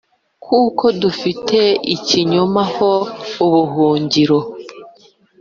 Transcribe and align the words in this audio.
kuko 0.45 0.85
dufite 1.01 1.59
ikinyoma 1.95 2.63
ho 2.75 2.91
ubuhungiro, 3.45 4.39